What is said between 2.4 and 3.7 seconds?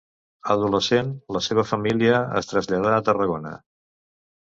es traslladà a Tarragona.